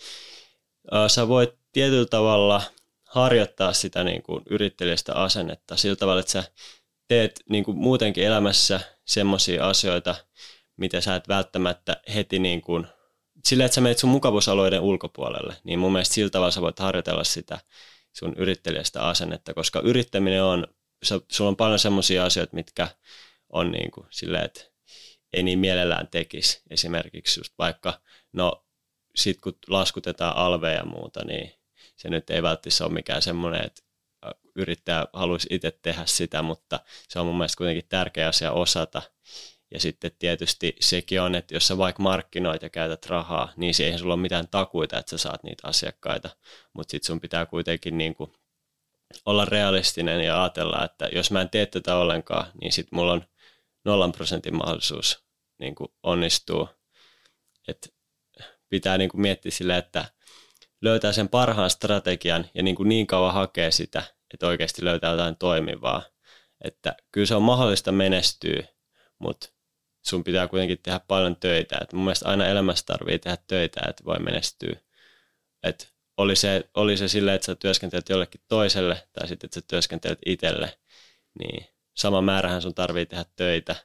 uh, 0.92 1.10
sä 1.10 1.28
voit 1.28 1.50
tietyllä 1.72 2.06
tavalla 2.06 2.62
harjoittaa 3.04 3.72
sitä 3.72 4.04
niin 4.04 4.22
kuin 4.22 4.42
yrittelijästä 4.50 5.14
asennetta 5.14 5.76
sillä 5.76 5.96
tavalla, 5.96 6.20
että 6.20 6.32
sä 6.32 6.44
teet 7.08 7.40
niin 7.48 7.64
kuin 7.64 7.76
muutenkin 7.76 8.24
elämässä 8.24 8.80
semmoisia 9.06 9.68
asioita, 9.68 10.14
mitä 10.76 11.00
sä 11.00 11.16
et 11.16 11.28
välttämättä 11.28 12.00
heti 12.14 12.38
niin 12.38 12.60
kuin, 12.60 12.86
sillä 13.44 13.64
että 13.64 13.74
sä 13.74 13.80
menet 13.80 13.98
sun 13.98 14.10
mukavuusalueiden 14.10 14.80
ulkopuolelle, 14.80 15.56
niin 15.64 15.78
mun 15.78 15.92
mielestä 15.92 16.14
sillä 16.14 16.30
tavalla 16.30 16.50
sä 16.50 16.60
voit 16.60 16.78
harjoitella 16.78 17.24
sitä 17.24 17.60
sun 18.12 18.34
yrittelijästä 18.36 19.08
asennetta, 19.08 19.54
koska 19.54 19.80
yrittäminen 19.80 20.44
on, 20.44 20.66
sulla 21.32 21.48
on 21.48 21.56
paljon 21.56 21.78
semmoisia 21.78 22.24
asioita, 22.24 22.56
mitkä 22.56 22.88
on 23.52 23.70
niin 23.70 23.90
kuin 23.90 24.06
silleen, 24.10 24.44
että 24.44 24.69
ei 25.32 25.42
niin 25.42 25.58
mielellään 25.58 26.08
tekisi. 26.08 26.62
Esimerkiksi 26.70 27.40
just 27.40 27.54
vaikka, 27.58 28.00
no 28.32 28.66
sit 29.16 29.40
kun 29.40 29.58
laskutetaan 29.68 30.36
alveja 30.36 30.76
ja 30.76 30.84
muuta, 30.84 31.24
niin 31.24 31.52
se 31.96 32.08
nyt 32.10 32.30
ei 32.30 32.42
välttämättä 32.42 32.84
ole 32.84 32.92
mikään 32.92 33.22
semmoinen, 33.22 33.66
että 33.66 33.82
yrittäjä 34.56 35.06
haluaisi 35.12 35.46
itse 35.50 35.70
tehdä 35.70 36.02
sitä, 36.06 36.42
mutta 36.42 36.80
se 37.08 37.20
on 37.20 37.26
mun 37.26 37.36
mielestä 37.36 37.56
kuitenkin 37.56 37.88
tärkeä 37.88 38.28
asia 38.28 38.52
osata. 38.52 39.02
Ja 39.74 39.80
sitten 39.80 40.10
tietysti 40.18 40.76
sekin 40.80 41.20
on, 41.20 41.34
että 41.34 41.54
jos 41.54 41.66
sä 41.66 41.78
vaikka 41.78 42.02
markkinoit 42.02 42.62
ja 42.62 42.70
käytät 42.70 43.06
rahaa, 43.06 43.52
niin 43.56 43.74
siihen 43.74 43.98
sulla 43.98 44.12
on 44.12 44.20
mitään 44.20 44.48
takuita, 44.48 44.98
että 44.98 45.10
sä 45.10 45.18
saat 45.18 45.42
niitä 45.42 45.68
asiakkaita. 45.68 46.30
Mutta 46.72 46.90
sitten 46.90 47.06
sun 47.06 47.20
pitää 47.20 47.46
kuitenkin 47.46 47.98
niin 47.98 48.14
kuin 48.14 48.32
olla 49.26 49.44
realistinen 49.44 50.20
ja 50.20 50.42
ajatella, 50.42 50.84
että 50.84 51.08
jos 51.12 51.30
mä 51.30 51.40
en 51.40 51.50
tee 51.50 51.66
tätä 51.66 51.96
ollenkaan, 51.96 52.46
niin 52.60 52.72
sitten 52.72 52.96
mulla 52.96 53.12
on 53.12 53.24
nollan 53.84 54.12
prosentin 54.12 54.56
mahdollisuus 54.56 55.24
niin 55.60 55.74
kuin 55.74 55.88
onnistuu. 56.02 56.68
Et 57.68 57.94
pitää 58.68 58.98
niin 58.98 59.10
kuin 59.10 59.20
miettiä 59.20 59.52
sille, 59.52 59.76
että 59.76 60.04
löytää 60.80 61.12
sen 61.12 61.28
parhaan 61.28 61.70
strategian 61.70 62.46
ja 62.54 62.62
niin, 62.62 62.76
kuin 62.76 62.88
niin 62.88 63.06
kauan 63.06 63.34
hakee 63.34 63.70
sitä, 63.70 64.02
että 64.34 64.46
oikeasti 64.46 64.84
löytää 64.84 65.10
jotain 65.10 65.36
toimivaa. 65.36 66.02
Että 66.64 66.96
kyllä 67.12 67.26
se 67.26 67.34
on 67.34 67.42
mahdollista 67.42 67.92
menestyä, 67.92 68.62
mutta 69.18 69.48
sun 70.06 70.24
pitää 70.24 70.48
kuitenkin 70.48 70.78
tehdä 70.82 71.00
paljon 71.08 71.36
töitä. 71.36 71.78
Et 71.82 71.92
mun 71.92 72.04
mielestä 72.04 72.28
aina 72.28 72.46
elämässä 72.46 72.86
tarvii 72.86 73.18
tehdä 73.18 73.38
töitä, 73.46 73.80
että 73.88 74.04
voi 74.04 74.18
menestyä. 74.18 74.80
Et 75.62 75.94
oli, 76.16 76.36
se, 76.36 76.70
oli 76.74 76.96
se 76.96 77.08
silleen, 77.08 77.34
että 77.34 77.46
sä 77.46 77.54
työskentelet 77.54 78.08
jollekin 78.08 78.40
toiselle 78.48 79.08
tai 79.12 79.28
sitten, 79.28 79.46
että 79.46 79.60
sä 79.60 79.66
työskentelet 79.68 80.18
itselle, 80.26 80.78
niin 81.38 81.66
sama 82.00 82.22
määrähän 82.22 82.62
sun 82.62 82.74
tarvii 82.74 83.06
tehdä 83.06 83.24
töitä, 83.36 83.76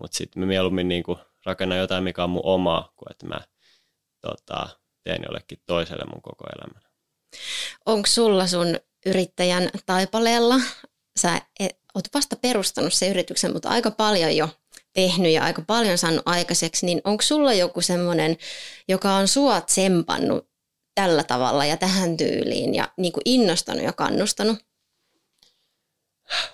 mutta 0.00 0.16
sitten 0.16 0.40
mä 0.40 0.46
mieluummin 0.46 0.88
niinku 0.88 1.18
rakennan 1.44 1.78
jotain, 1.78 2.04
mikä 2.04 2.24
on 2.24 2.30
mun 2.30 2.44
omaa, 2.44 2.92
kuin 2.96 3.10
että 3.10 3.26
mä 3.26 3.40
tota, 4.20 4.68
teen 5.04 5.22
jollekin 5.26 5.58
toiselle 5.66 6.04
mun 6.12 6.22
koko 6.22 6.44
elämän. 6.56 6.82
Onko 7.86 8.06
sulla 8.06 8.46
sun 8.46 8.78
yrittäjän 9.06 9.70
taipaleella, 9.86 10.60
sä 11.18 11.40
et, 11.60 11.80
oot 11.94 12.04
vasta 12.14 12.36
perustanut 12.36 12.92
se 12.92 13.08
yrityksen, 13.08 13.52
mutta 13.52 13.68
aika 13.68 13.90
paljon 13.90 14.36
jo 14.36 14.48
tehnyt 14.92 15.32
ja 15.32 15.44
aika 15.44 15.62
paljon 15.66 15.98
saanut 15.98 16.22
aikaiseksi, 16.26 16.86
niin 16.86 17.00
onko 17.04 17.22
sulla 17.22 17.52
joku 17.52 17.80
semmoinen, 17.80 18.36
joka 18.88 19.14
on 19.14 19.28
sua 19.28 19.60
tsempannut 19.60 20.50
tällä 20.94 21.24
tavalla 21.24 21.64
ja 21.64 21.76
tähän 21.76 22.16
tyyliin 22.16 22.74
ja 22.74 22.92
niin 22.96 23.12
kuin 23.12 23.22
innostanut 23.24 23.82
ja 23.82 23.92
kannustanut? 23.92 24.58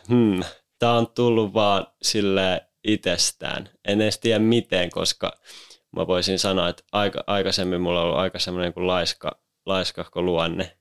Hmm. 0.09 0.40
Tämä 0.83 0.99
on 0.99 1.07
tullut 1.07 1.55
vaan 1.55 1.87
sille 2.03 2.67
itsestään. 2.85 3.71
En 3.85 4.01
edes 4.01 4.19
tiedä 4.19 4.39
miten, 4.39 4.91
koska 4.91 5.33
mä 5.97 6.07
voisin 6.07 6.39
sanoa, 6.39 6.69
että 6.69 6.83
aika, 6.93 7.25
aikaisemmin 7.27 7.81
mulla 7.81 8.01
on 8.01 8.07
ollut 8.07 8.19
aika 8.19 8.39
semmoinen 8.39 8.73
kuin 8.73 8.87
laiska, 8.87 9.41
laiskahko 9.67 10.23
luonne. 10.23 10.77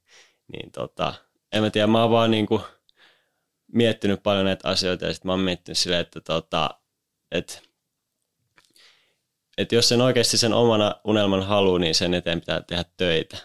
Niin 0.47 0.71
tota, 0.71 1.13
en 1.51 1.63
mä 1.63 1.69
tiedä, 1.69 1.87
mä 1.87 2.01
oon 2.01 2.11
vaan 2.11 2.31
niin 2.31 2.45
kuin 2.45 2.61
miettinyt 3.73 4.23
paljon 4.23 4.45
näitä 4.45 4.69
asioita 4.69 5.05
ja 5.05 5.13
sitten 5.13 5.29
mä 5.29 5.33
oon 5.33 5.39
miettinyt 5.39 5.77
silleen, 5.77 6.01
että 6.01 6.21
tota, 6.21 6.69
et, 7.31 7.63
et 9.57 9.71
jos 9.71 9.89
sen 9.89 10.01
oikeasti 10.01 10.37
sen 10.37 10.53
omana 10.53 10.95
unelman 11.03 11.43
haluaa, 11.43 11.79
niin 11.79 11.95
sen 11.95 12.13
eteen 12.13 12.39
pitää 12.39 12.61
tehdä 12.61 12.85
töitä. 12.97 13.37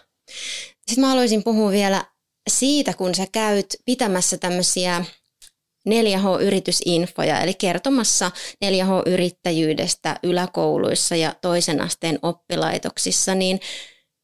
Sitten 0.87 1.01
mä 1.01 1.07
haluaisin 1.07 1.43
puhua 1.43 1.71
vielä 1.71 2.05
siitä, 2.49 2.93
kun 2.93 3.15
sä 3.15 3.27
käyt 3.31 3.65
pitämässä 3.85 4.37
tämmöisiä 4.37 5.05
4H-yritysinfoja, 5.87 7.41
eli 7.41 7.53
kertomassa 7.53 8.31
4H-yrittäjyydestä 8.65 10.19
yläkouluissa 10.23 11.15
ja 11.15 11.35
toisen 11.41 11.81
asteen 11.81 12.19
oppilaitoksissa, 12.21 13.35
niin 13.35 13.59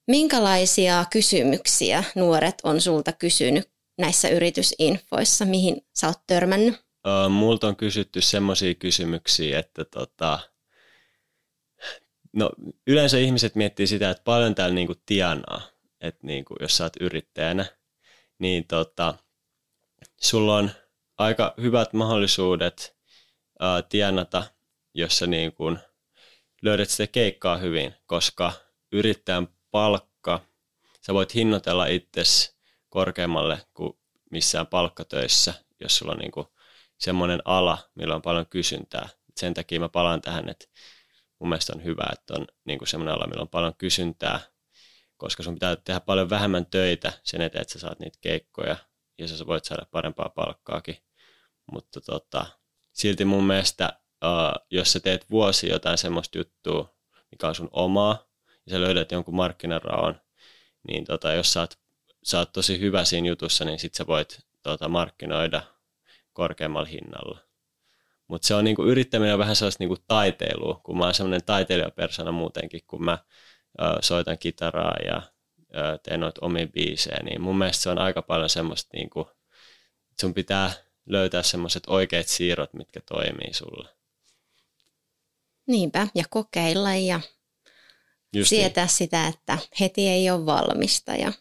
minkälaisia 0.07 1.05
kysymyksiä 1.11 2.03
nuoret 2.15 2.55
on 2.63 2.81
sulta 2.81 3.11
kysynyt 3.11 3.69
näissä 3.97 4.29
yritysinfoissa, 4.29 5.45
mihin 5.45 5.81
sä 5.95 6.07
oot 6.07 6.19
törmännyt? 6.27 6.83
multa 7.29 7.67
on 7.67 7.75
kysytty 7.75 8.21
semmoisia 8.21 8.73
kysymyksiä, 8.73 9.59
että 9.59 9.85
tota, 9.85 10.39
no, 12.33 12.49
yleensä 12.87 13.17
ihmiset 13.17 13.55
miettii 13.55 13.87
sitä, 13.87 14.09
että 14.09 14.23
paljon 14.23 14.55
täällä 14.55 14.75
niinku 14.75 14.95
tienaa, 15.05 15.61
että 16.01 16.27
niinku, 16.27 16.55
jos 16.59 16.77
sä 16.77 16.83
oot 16.83 16.93
yrittäjänä, 17.01 17.65
niin 18.39 18.67
tota, 18.67 19.15
sulla 20.21 20.57
on 20.57 20.71
aika 21.17 21.53
hyvät 21.61 21.93
mahdollisuudet 21.93 22.97
ää, 23.59 23.81
tienata, 23.81 24.43
jos 24.93 25.19
sä 25.19 25.27
niin 25.27 25.53
kuin 25.53 25.79
löydät 26.61 26.89
sitä 26.89 27.07
keikkaa 27.07 27.57
hyvin, 27.57 27.95
koska 28.05 28.53
yrittäjän 28.91 29.47
palkka, 29.71 30.39
sä 31.01 31.13
voit 31.13 31.35
hinnoitella 31.35 31.85
itsesi 31.85 32.55
korkeammalle 32.89 33.65
kuin 33.73 33.93
missään 34.31 34.67
palkkatöissä, 34.67 35.53
jos 35.79 35.97
sulla 35.97 36.11
on 36.11 36.17
niin 36.17 36.31
kuin 36.31 36.47
semmoinen 36.97 37.41
ala, 37.45 37.77
millä 37.95 38.15
on 38.15 38.21
paljon 38.21 38.47
kysyntää. 38.47 39.09
Sen 39.37 39.53
takia 39.53 39.79
mä 39.79 39.89
palaan 39.89 40.21
tähän, 40.21 40.49
että 40.49 40.65
mun 41.39 41.49
mielestä 41.49 41.73
on 41.75 41.83
hyvä, 41.83 42.09
että 42.13 42.33
on 42.33 42.47
niin 42.65 42.79
kuin 42.79 42.87
semmoinen 42.87 43.15
ala, 43.15 43.27
millä 43.27 43.41
on 43.41 43.49
paljon 43.49 43.75
kysyntää, 43.77 44.39
koska 45.17 45.43
sun 45.43 45.53
pitää 45.53 45.75
tehdä 45.75 45.99
paljon 45.99 46.29
vähemmän 46.29 46.65
töitä 46.65 47.13
sen 47.23 47.41
eteen, 47.41 47.61
että 47.61 47.73
sä 47.73 47.79
saat 47.79 47.99
niitä 47.99 48.17
keikkoja 48.21 48.75
ja 49.17 49.27
sä 49.27 49.47
voit 49.47 49.65
saada 49.65 49.85
parempaa 49.91 50.29
palkkaakin. 50.29 50.97
Mutta 51.71 52.01
tota, 52.01 52.45
silti 52.93 53.25
mun 53.25 53.43
mielestä, 53.43 53.99
uh, 54.25 54.65
jos 54.71 54.91
sä 54.93 54.99
teet 54.99 55.29
vuosi 55.29 55.69
jotain 55.69 55.97
semmoista 55.97 56.37
juttua, 56.37 56.95
mikä 57.31 57.47
on 57.47 57.55
sun 57.55 57.69
omaa, 57.71 58.25
ja 58.65 58.71
sä 58.71 58.81
löydät 58.81 59.11
jonkun 59.11 59.35
markkinaraon, 59.35 60.21
niin 60.87 61.05
tota, 61.05 61.33
jos 61.33 61.53
sä 61.53 61.59
oot, 61.59 61.79
sä 62.23 62.39
oot 62.39 62.51
tosi 62.51 62.79
hyvä 62.79 63.05
siinä 63.05 63.27
jutussa, 63.27 63.65
niin 63.65 63.79
sit 63.79 63.93
sä 63.93 64.07
voit 64.07 64.39
tota, 64.63 64.89
markkinoida 64.89 65.61
korkeammalla 66.33 66.87
hinnalla. 66.87 67.39
Mutta 68.27 68.47
se 68.47 68.55
on 68.55 68.63
niinku, 68.63 68.85
yrittäminen 68.85 69.33
on 69.33 69.39
vähän 69.39 69.55
sellaista 69.55 69.81
niinku 69.81 69.97
taiteilua, 70.07 70.81
kun 70.83 70.97
mä 70.97 71.03
oon 71.03 71.13
semmoinen 71.13 71.43
taiteilijapersona 71.45 72.31
muutenkin, 72.31 72.81
kun 72.87 73.05
mä 73.05 73.17
ö, 73.81 73.83
soitan 74.01 74.37
kitaraa 74.37 74.95
ja 75.05 75.21
teen 76.03 76.19
noita 76.19 76.45
omia 76.45 76.67
biisejä, 76.67 77.19
niin 77.23 77.41
mun 77.41 77.57
mielestä 77.57 77.83
se 77.83 77.89
on 77.89 77.99
aika 77.99 78.21
paljon 78.21 78.49
semmoista, 78.49 78.89
niinku, 78.93 79.29
sun 80.21 80.33
pitää 80.33 80.71
löytää 81.05 81.43
semmoiset 81.43 81.83
oikeat 81.87 82.27
siirrot, 82.27 82.73
mitkä 82.73 82.99
toimii 83.01 83.53
sulle. 83.53 83.89
Niinpä, 85.67 86.07
ja 86.15 86.23
kokeilla 86.29 86.95
ja 86.95 87.19
Just 88.33 88.49
sietää 88.49 88.83
niin. 88.83 88.89
sitä, 88.89 89.27
että 89.27 89.57
heti 89.79 90.07
ei 90.07 90.29
ole 90.29 90.45
valmista. 90.45 91.11
Ja... 91.11 91.33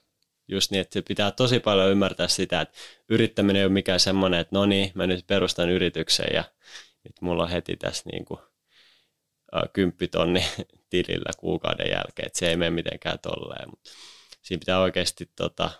Just 0.48 0.70
niin, 0.70 0.80
että 0.80 1.02
pitää 1.08 1.30
tosi 1.30 1.60
paljon 1.60 1.90
ymmärtää 1.90 2.28
sitä, 2.28 2.60
että 2.60 2.78
yrittäminen 3.08 3.60
ei 3.60 3.66
ole 3.66 3.72
mikään 3.72 4.00
semmoinen, 4.00 4.40
että 4.40 4.56
no 4.56 4.66
niin, 4.66 4.92
mä 4.94 5.06
nyt 5.06 5.26
perustan 5.26 5.70
yrityksen 5.70 6.26
ja 6.34 6.44
nyt 7.04 7.20
mulla 7.20 7.42
on 7.42 7.50
heti 7.50 7.76
tässä 7.76 8.10
niin 8.12 8.24
kuin, 8.24 8.40
kymppitonni 9.72 10.44
tilillä 10.90 11.30
kuukauden 11.38 11.90
jälkeen, 11.90 12.26
että 12.26 12.38
se 12.38 12.48
ei 12.48 12.56
mene 12.56 12.70
mitenkään 12.70 13.18
tolleen, 13.18 13.70
mutta 13.70 13.90
siinä 14.42 14.60
pitää 14.60 14.80
oikeasti 14.80 15.30
tota, 15.36 15.70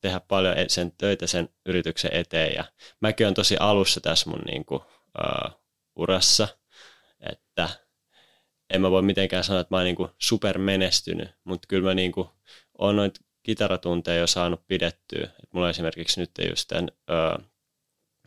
tehdä 0.00 0.20
paljon 0.20 0.58
e- 0.58 0.68
sen 0.68 0.92
töitä 0.92 1.26
sen 1.26 1.48
yrityksen 1.66 2.14
eteen. 2.14 2.54
Ja 2.54 2.64
mäkin 3.00 3.26
on 3.26 3.34
tosi 3.34 3.56
alussa 3.56 4.00
tässä 4.00 4.30
mun 4.30 4.40
niin 4.40 4.64
kuin, 4.64 4.82
uh, 5.24 5.60
urassa, 5.96 6.48
että 7.30 7.68
en 8.70 8.80
mä 8.80 8.90
voi 8.90 9.02
mitenkään 9.02 9.44
sanoa, 9.44 9.60
että 9.60 9.74
mä 9.74 9.78
oon 9.78 9.84
niin 9.84 9.96
supermenestynyt, 10.18 11.28
mutta 11.44 11.66
kyllä 11.68 11.88
mä 11.88 11.94
niin 11.94 12.12
kuin, 12.12 12.28
oon 12.78 12.96
noita 12.96 13.20
kitaratunteja 13.42 14.20
jo 14.20 14.26
saanut 14.26 14.66
pidettyä. 14.66 15.24
Et 15.24 15.52
mulla 15.52 15.70
esimerkiksi 15.70 16.20
nyt 16.20 16.30
just 16.48 16.68
tämän, 16.68 16.88
uh, 17.10 17.44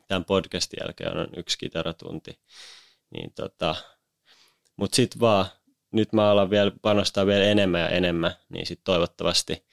tämän 0.07 0.25
podcastin 0.25 0.79
jälkeen 0.83 1.17
on 1.17 1.27
yksi 1.37 1.57
kitaratunti. 1.57 2.39
Niin 3.13 3.33
tota, 3.33 3.75
mutta 4.75 4.95
sitten 4.95 5.19
vaan, 5.19 5.45
nyt 5.93 6.13
mä 6.13 6.29
alan 6.29 6.49
vielä 6.49 6.71
panostaa 6.81 7.25
vielä 7.25 7.45
enemmän 7.45 7.81
ja 7.81 7.89
enemmän, 7.89 8.35
niin 8.49 8.65
sitten 8.65 8.83
toivottavasti 8.83 9.65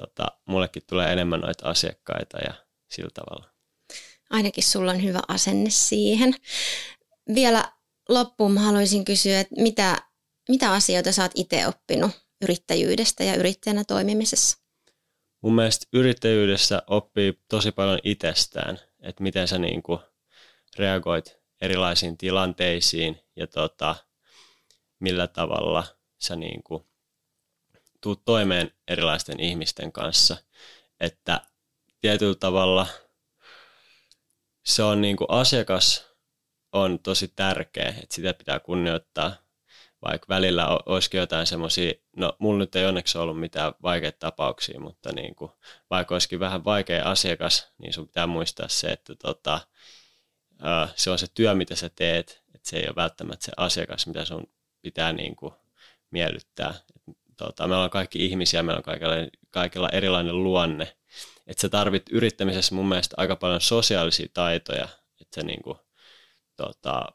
tota, 0.00 0.26
mullekin 0.44 0.82
tulee 0.88 1.12
enemmän 1.12 1.40
noita 1.40 1.68
asiakkaita 1.68 2.38
ja 2.38 2.54
sillä 2.90 3.10
tavalla. 3.14 3.50
Ainakin 4.30 4.64
sulla 4.64 4.90
on 4.90 5.02
hyvä 5.02 5.20
asenne 5.28 5.70
siihen. 5.70 6.34
Vielä 7.34 7.64
loppuun 8.08 8.52
mä 8.52 8.60
haluaisin 8.60 9.04
kysyä, 9.04 9.40
että 9.40 9.54
mitä, 9.62 9.96
mitä 10.48 10.72
asioita 10.72 11.12
sä 11.12 11.22
oot 11.22 11.32
itse 11.34 11.66
oppinut 11.66 12.10
yrittäjyydestä 12.42 13.24
ja 13.24 13.34
yrittäjänä 13.34 13.84
toimimisessa? 13.84 14.58
Mun 15.42 15.54
mielestä 15.54 15.86
yrittäjyydessä 15.92 16.82
oppii 16.86 17.40
tosi 17.48 17.72
paljon 17.72 17.98
itsestään, 18.04 18.78
että 19.00 19.22
miten 19.22 19.48
sä 19.48 19.58
niin 19.58 19.82
kuin 19.82 20.00
reagoit 20.78 21.36
erilaisiin 21.60 22.18
tilanteisiin 22.18 23.20
ja 23.36 23.46
tota, 23.46 23.96
millä 25.00 25.26
tavalla 25.26 25.84
sä 26.18 26.36
niin 26.36 26.62
kuin 26.62 26.84
tuu 28.00 28.16
toimeen 28.16 28.70
erilaisten 28.88 29.40
ihmisten 29.40 29.92
kanssa. 29.92 30.36
Että 31.00 31.40
tietyllä 32.00 32.34
tavalla 32.34 32.86
se 34.64 34.82
on 34.82 35.00
niin 35.00 35.16
kuin 35.16 35.30
asiakas 35.30 36.06
on 36.72 36.98
tosi 36.98 37.28
tärkeä, 37.28 37.88
että 37.88 38.14
sitä 38.14 38.34
pitää 38.34 38.60
kunnioittaa, 38.60 39.32
vaikka 40.02 40.26
välillä 40.28 40.66
olisikin 40.86 41.20
jotain 41.20 41.46
semmoisia, 41.46 41.92
no 42.16 42.36
mulla 42.38 42.58
nyt 42.58 42.76
ei 42.76 42.86
onneksi 42.86 43.18
ollut 43.18 43.40
mitään 43.40 43.72
vaikeita 43.82 44.18
tapauksia, 44.18 44.80
mutta 44.80 45.12
niin 45.12 45.34
kuin, 45.34 45.50
vaikka 45.90 46.14
olisikin 46.14 46.40
vähän 46.40 46.64
vaikea 46.64 47.10
asiakas, 47.10 47.68
niin 47.78 47.92
sun 47.92 48.06
pitää 48.06 48.26
muistaa 48.26 48.68
se, 48.68 48.86
että 48.86 49.14
tota, 49.14 49.60
se 50.96 51.10
on 51.10 51.18
se 51.18 51.26
työ, 51.34 51.54
mitä 51.54 51.76
sä 51.76 51.88
teet, 51.88 52.42
että 52.54 52.68
se 52.68 52.76
ei 52.76 52.86
ole 52.86 52.96
välttämättä 52.96 53.44
se 53.44 53.52
asiakas, 53.56 54.06
mitä 54.06 54.24
sun 54.24 54.46
pitää 54.86 55.12
niin 55.12 55.36
kuin 55.36 55.54
miellyttää. 56.10 56.74
Et, 57.08 57.14
tota, 57.36 57.68
me 57.68 57.74
ollaan 57.74 57.90
kaikki 57.90 58.26
ihmisiä, 58.26 58.62
meillä 58.62 58.78
on 58.78 58.82
kaikilla, 58.82 59.14
kaikilla 59.50 59.88
erilainen 59.88 60.42
luonne. 60.42 60.96
Että 61.46 61.60
sä 61.60 61.68
tarvit 61.68 62.02
yrittämisessä 62.10 62.74
mun 62.74 62.88
mielestä 62.88 63.14
aika 63.18 63.36
paljon 63.36 63.60
sosiaalisia 63.60 64.26
taitoja, 64.34 64.88
että 65.20 65.40
sä 65.40 65.46
niin 65.46 65.62
kuin, 65.62 65.78
tota, 66.56 67.06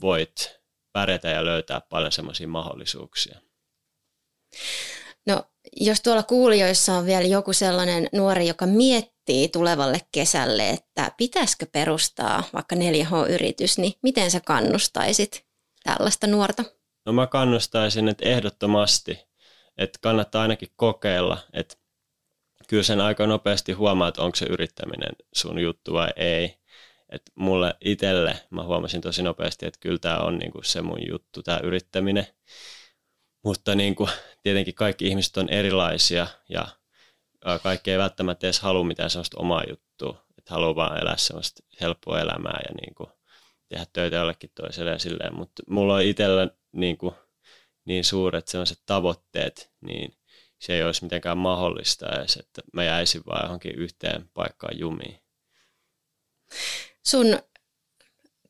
voit 0.00 0.60
pärjätä 0.92 1.28
ja 1.28 1.44
löytää 1.44 1.80
paljon 1.80 2.12
semmoisia 2.12 2.48
mahdollisuuksia. 2.48 3.40
No, 5.26 5.44
jos 5.80 6.00
tuolla 6.00 6.22
kuulijoissa 6.22 6.94
on 6.94 7.06
vielä 7.06 7.26
joku 7.26 7.52
sellainen 7.52 8.08
nuori, 8.12 8.48
joka 8.48 8.66
miettii 8.66 9.48
tulevalle 9.48 10.00
kesälle, 10.12 10.70
että 10.70 11.12
pitäisikö 11.16 11.66
perustaa 11.72 12.42
vaikka 12.52 12.76
4H-yritys, 12.76 13.78
niin 13.78 13.92
miten 14.02 14.30
sä 14.30 14.40
kannustaisit 14.40 15.46
tällaista 15.84 16.26
nuorta? 16.26 16.64
No 17.06 17.12
mä 17.12 17.26
kannustaisin, 17.26 18.08
että 18.08 18.28
ehdottomasti, 18.28 19.18
että 19.78 19.98
kannattaa 20.02 20.42
ainakin 20.42 20.68
kokeilla, 20.76 21.38
että 21.52 21.76
kyllä 22.68 22.82
sen 22.82 23.00
aika 23.00 23.26
nopeasti 23.26 23.72
huomaa, 23.72 24.08
että 24.08 24.22
onko 24.22 24.36
se 24.36 24.46
yrittäminen 24.46 25.12
sun 25.32 25.58
juttu 25.58 25.92
vai 25.92 26.08
ei. 26.16 26.58
Et 27.08 27.22
mulle 27.34 27.74
itselle 27.84 28.36
mä 28.50 28.64
huomasin 28.64 29.00
tosi 29.00 29.22
nopeasti, 29.22 29.66
että 29.66 29.80
kyllä 29.80 29.98
tämä 29.98 30.18
on 30.18 30.38
niinku 30.38 30.62
se 30.62 30.82
mun 30.82 31.08
juttu, 31.08 31.42
tämä 31.42 31.60
yrittäminen. 31.62 32.26
Mutta 33.44 33.74
niinku, 33.74 34.08
tietenkin 34.42 34.74
kaikki 34.74 35.06
ihmiset 35.06 35.36
on 35.36 35.48
erilaisia 35.48 36.26
ja 36.48 36.66
kaikki 37.62 37.90
ei 37.90 37.98
välttämättä 37.98 38.46
edes 38.46 38.60
halua 38.60 38.84
mitään 38.84 39.10
sellaista 39.10 39.40
omaa 39.40 39.62
juttua. 39.68 40.24
Että 40.38 40.54
haluaa 40.54 40.76
vaan 40.76 40.98
elää 41.02 41.16
sellaista 41.16 41.62
helppoa 41.80 42.20
elämää 42.20 42.60
ja 42.68 42.74
niinku, 42.80 43.10
tehdä 43.68 43.86
töitä 43.92 44.16
jollekin 44.16 44.50
toiselle 44.54 44.90
ja 44.90 44.98
silleen. 44.98 45.34
Mutta 45.34 45.62
mulla 45.68 45.94
on 45.94 46.02
itsellä 46.02 46.48
niinku, 46.76 47.14
niin 47.84 48.04
suuret 48.04 48.48
sellaiset 48.48 48.78
tavoitteet, 48.86 49.70
niin 49.80 50.16
se 50.58 50.74
ei 50.74 50.82
olisi 50.82 51.02
mitenkään 51.02 51.38
mahdollista 51.38 52.06
edes, 52.18 52.36
että 52.36 52.62
mä 52.72 52.84
jäisin 52.84 53.22
vaan 53.26 53.44
johonkin 53.44 53.74
yhteen 53.74 54.30
paikkaan 54.34 54.78
jumiin. 54.78 55.20
Sun 57.06 57.38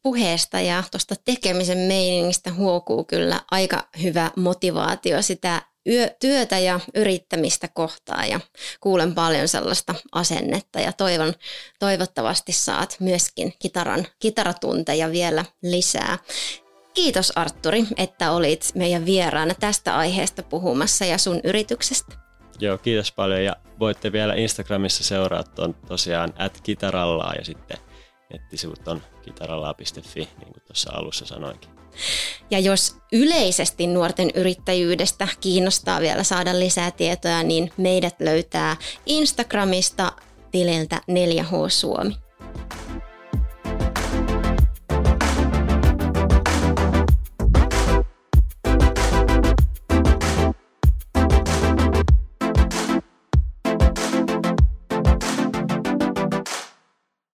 puheesta 0.02 0.60
ja 0.60 0.82
tuosta 0.90 1.14
tekemisen 1.24 1.78
meiningistä 1.78 2.52
huokuu 2.52 3.04
kyllä 3.04 3.40
aika 3.50 3.88
hyvä 4.02 4.30
motivaatio 4.36 5.22
sitä 5.22 5.62
yö, 5.86 6.10
työtä 6.20 6.58
ja 6.58 6.80
yrittämistä 6.94 7.68
kohtaa 7.68 8.26
ja 8.26 8.40
kuulen 8.80 9.14
paljon 9.14 9.48
sellaista 9.48 9.94
asennetta 10.12 10.80
ja 10.80 10.92
toivon, 10.92 11.34
toivottavasti 11.78 12.52
saat 12.52 12.96
myöskin 13.00 13.54
kitaran, 13.58 14.06
kitaratunteja 14.18 15.10
vielä 15.10 15.44
lisää. 15.62 16.18
Kiitos 16.96 17.32
Arturi, 17.34 17.86
että 17.96 18.30
olit 18.30 18.70
meidän 18.74 19.06
vieraana 19.06 19.54
tästä 19.54 19.96
aiheesta 19.96 20.42
puhumassa 20.42 21.04
ja 21.04 21.18
sun 21.18 21.40
yrityksestä. 21.44 22.16
Joo, 22.60 22.78
kiitos 22.78 23.12
paljon 23.12 23.44
ja 23.44 23.56
voitte 23.80 24.12
vielä 24.12 24.34
Instagramissa 24.34 25.04
seuraa 25.04 25.44
on 25.58 25.74
tosiaan 25.74 26.32
at 26.38 26.60
kitarallaa 26.62 27.34
ja 27.34 27.44
sitten 27.44 27.78
nettisivut 28.32 28.88
on 28.88 29.02
kitarallaa.fi, 29.22 30.20
niin 30.20 30.52
kuin 30.52 30.62
tuossa 30.66 30.92
alussa 30.94 31.26
sanoinkin. 31.26 31.70
Ja 32.50 32.58
jos 32.58 32.96
yleisesti 33.12 33.86
nuorten 33.86 34.30
yrittäjyydestä 34.34 35.28
kiinnostaa 35.40 36.00
vielä 36.00 36.22
saada 36.22 36.58
lisää 36.58 36.90
tietoja, 36.90 37.42
niin 37.42 37.72
meidät 37.76 38.20
löytää 38.20 38.76
Instagramista 39.06 40.12
tililtä 40.50 41.00
4H 41.10 41.70
Suomi. 41.70 42.25